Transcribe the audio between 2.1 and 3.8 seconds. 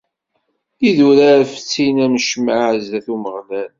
ccmaɛ sdat Umeɣlal.